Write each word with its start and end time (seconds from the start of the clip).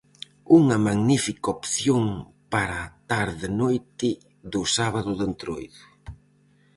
Unha 0.59 0.77
magnífica 0.87 1.47
opción 1.57 2.03
para 2.53 2.75
a 2.85 2.89
tarde-noite 3.11 4.09
do 4.53 4.61
sábado 4.75 5.11
de 5.19 5.23
Entroido. 5.29 5.83